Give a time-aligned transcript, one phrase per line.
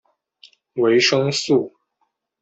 [0.73, 1.71] 维生素。